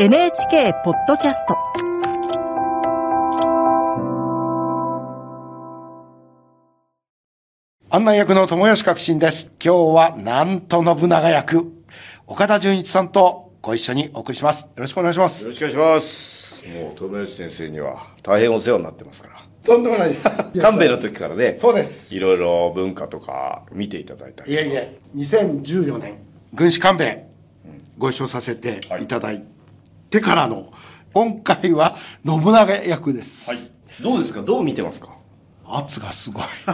[0.00, 1.56] NHK ポッドキャスト
[7.90, 9.50] 案内役の友吉革新です。
[9.60, 11.72] 今日はなんと信長役、
[12.28, 14.66] 岡田准一さんとご一緒にお送りします。
[14.66, 15.42] よろしくお願いします。
[15.42, 16.64] よろしくお願いします。
[16.68, 19.42] もう、友吉先生には大変お世話になってますから。
[19.64, 20.28] とんでもないです。
[20.62, 22.14] 勘弁の時からね、そうです。
[22.14, 24.52] いろいろ文化とか見ていただいたり。
[24.52, 26.18] いえいえ、2014年、
[26.54, 27.26] 軍師官兵衛、
[27.98, 29.57] ご一緒させていただいて
[30.20, 30.72] からの、
[31.12, 33.50] 今回は信長役です。
[33.50, 33.58] はい。
[34.02, 34.42] どうですか？
[34.42, 35.10] どう見てますか？
[35.66, 36.44] 圧がすごい。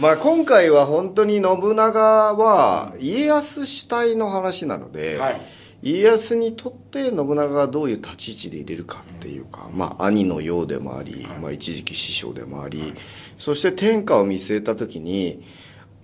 [0.00, 1.42] まあ今回は本当に信
[1.76, 2.00] 長
[2.34, 5.40] は家康主体の話なので、はい
[5.82, 12.94] 家康にとって信長がどういう立ち位置で入れるかっていうか、まあ兄のようでもあり、まあ一時期師匠でもあり、
[13.36, 15.42] そして天下を見据えた時に、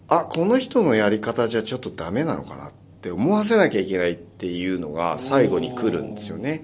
[0.09, 6.63] あ、この人のやり方じゃちょっとダメなのかなってって思わせなきゃいけないっていうのが最後に来るんですよね。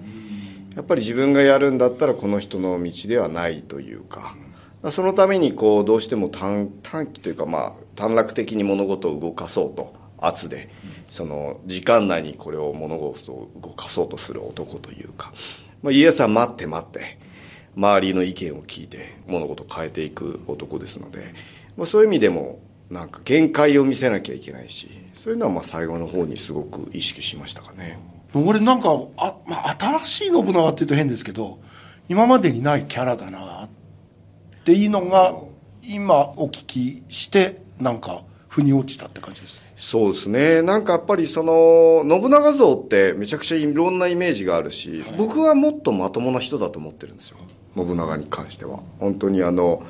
[0.73, 4.37] やっぱり自分がやるんだったらこの人の道ではないというか、
[4.93, 9.93] そのためにこうどうしても短短期というかまあ短絡的に物事を動かそうと。
[10.21, 10.69] 圧で。
[11.09, 15.33] その時間内にこれを物事を動かそうとする男というか、
[15.81, 17.17] まあ、家康は待って待って。
[17.75, 21.33] 周りの意見を聞いて物事を変えていく男ですので、
[21.77, 22.59] まあ、そういう意味でも
[22.89, 27.99] なんか限界を見せなきゃいけないしそういうのはまあ最後の方にすごく意識しましたかね。
[28.33, 31.59] 俺なんか、あ、まあ、新しい信長って言うと変ですけど、
[32.07, 33.69] 今までにないキャラだなっ
[34.63, 35.35] ていうのが、
[35.81, 39.61] 今お聞きして、なんか、腑に落ちたって感じです。
[39.77, 40.61] そうですね。
[40.61, 47.37] なんかやっぱりその、信長像ってめちゃくちゃいろんなイメージがあるし、僕はもっとまともな人だと思ってるんですよ。
[47.75, 48.79] 信長に関しては。
[48.99, 49.83] 本当にあの、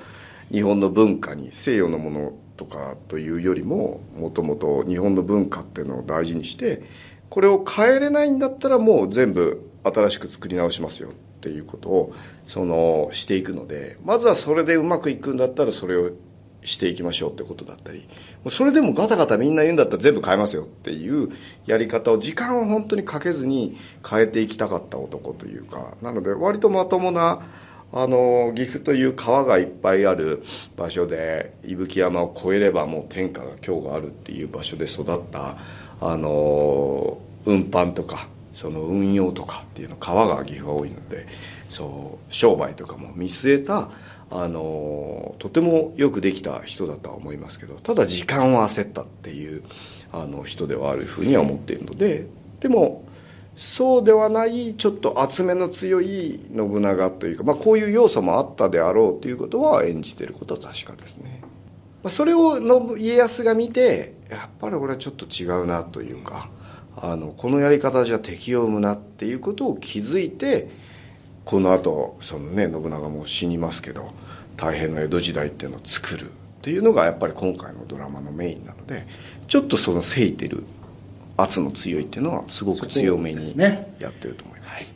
[0.51, 6.81] 日本の文化に西洋のものとかというよりも、もともと日本の文化っていうのを大事にして、
[7.29, 12.13] これを変えれないんだったらもう全部新しく作り直しますよっていうことを、
[12.47, 16.11] その、していくので、まずはそれでうまくいくんだったらそれを
[16.65, 18.09] していきましょうってことだったり、
[18.49, 21.29] それでもガタガタみんな言うんだったら全部変えますよっていう
[21.65, 27.41] やり方を時間を本当にかけずに変えていきたかった男というか、なので割とまともな、
[27.91, 30.43] あの、岐阜という川がいっぱいある
[30.77, 35.57] 場所で、伊吹山を越えればもう天下が今日があるっていう場所で育った、
[36.01, 38.27] あの、運搬とか、
[38.59, 41.27] その運用とかっていうの川が岐阜は多いので
[41.69, 43.89] そう商売とかも見据えた
[44.29, 49.63] あのとてもよくできた人だとは思いますけどただ時間を焦ったっていう
[50.11, 52.27] あの人ではあるふうには思っているので
[52.59, 53.05] でも
[53.59, 61.41] そうではないちょっと厚めの強い信長というか、まあ、こういう要素もあったであろうということは演じてることは確かですね。
[62.01, 66.49] まあそれを家康が見てやっぱり俺はちょっと違うなというか
[66.95, 70.69] あのこのやり方じゃ敵を生むなっていうことを気づいて
[71.43, 74.13] この後そのね信長も死にますけど
[74.55, 79.05] 大変な江戸時代っていうのを作るっていうのがやっぱり今回のドラマのメインなので
[79.49, 80.63] ちょっとそのせいてる
[81.41, 83.57] 圧の強いっていうのはすごく強めに
[83.99, 84.93] やってると思います。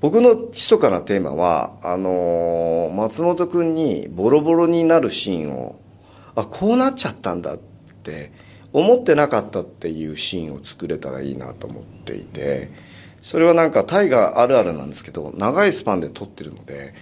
[0.00, 5.78] 僕の密かなテーマはあのー松本君にボロボロになるシーンを
[6.34, 7.58] あこうなっちゃったんだっ
[8.02, 8.32] て
[8.72, 12.70] 思ってなかったっていうシーンを作れたらいいなと思っていて
[13.20, 16.94] それはなんか大河あるあるなんですけど長いスパンで撮ってるので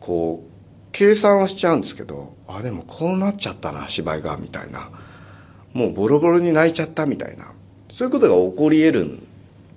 [0.00, 0.50] こう
[0.92, 4.90] 計算をしちゃうんですけどあでもこうなっちゃったな芝居がみたいな。
[5.76, 7.52] もうボロボロに泣いちゃったみたいな
[7.96, 9.26] そういうことが起こり得るん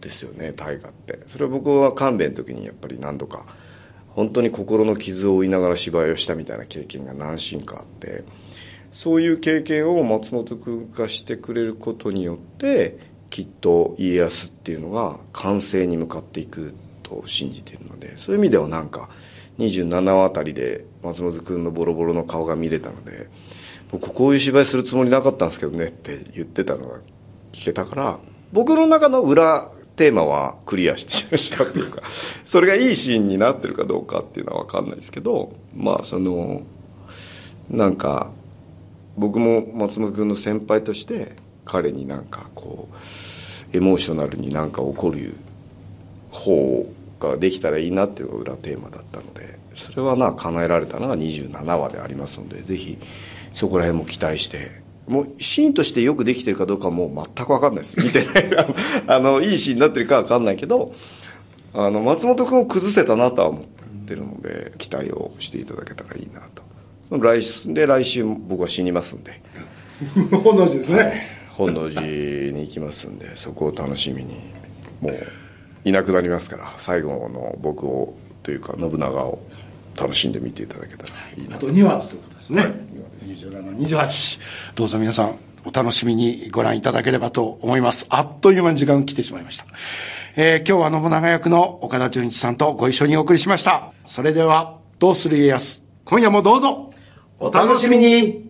[0.02, 1.20] ですよね大河って。
[1.32, 3.46] それは僕は勘弁の時にやっぱり何度か
[4.10, 8.26] 本当に心の傷を負いながら芝居をしたみたいな経験が何シーンかあって
[8.92, 13.00] そういう経験を松本君がしてくれることによって
[13.30, 19.10] きっと家康っていうのが完成に向かっていくと信じているのでそういう意味ではなんか
[19.60, 23.30] 27話あたりで松本君のボロボロの顔が見れたので
[23.90, 27.00] 僕こういう芝居するつもりなかったんですけどねって言ってたのが
[27.52, 28.20] 聞けたから
[28.52, 32.04] 僕の中の裏テーマはクリアしてしたっていうか
[32.46, 36.62] それがいいシーンになってるかどうかっていうのは分かんないですけどまあその
[37.70, 38.32] なんか
[39.18, 41.34] 僕も松本君の先輩として
[41.66, 42.88] 彼になんかこ
[43.74, 45.36] うエモーショナルになんか起こる
[46.32, 52.98] 方ができたらいいなっていうのが裏テーマだったのでそれはな叶えられたのが27話でありますのでぜひ
[53.54, 58.00] そこら辺も期待してもうシーンとしてよくできてるかどうかはもう全く分かんないです。
[58.00, 58.46] 見てない。
[59.08, 60.94] あのいいシーンになってるか分かんないけど
[61.74, 63.64] あの松本君を崩せたなとは思っ
[64.06, 66.64] てるので期待をしていただけたらいいなと。
[67.18, 69.42] 来週で来週僕は死にますんで。
[70.44, 71.28] 本能寺ですね。
[71.50, 74.36] 本能寺に行きますんでそこを楽しみに。
[75.02, 75.18] もう
[75.86, 79.40] いなくなりますから最後の僕をというか信長を
[80.00, 82.64] 楽しんで見ていただけたらいいなあと2話ということですね、
[83.26, 84.40] 27、28
[84.76, 88.08] どうぞ皆さんお楽しみにご覧いただければと思います。
[88.10, 89.66] あっという間に時間来てしまいました、
[90.36, 93.92] えー今日は信長役の岡田准一さんとご一緒にお送りしました。
[94.06, 96.92] それでは「どうする家康」今夜もどうぞ。
[97.40, 98.49] お楽しみに